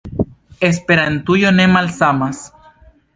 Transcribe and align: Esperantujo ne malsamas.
Esperantujo 0.69 1.51
ne 1.57 1.67
malsamas. 1.75 2.41